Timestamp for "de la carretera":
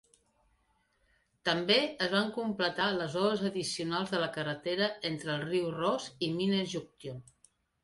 4.15-4.89